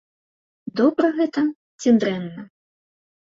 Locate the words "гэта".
1.19-1.43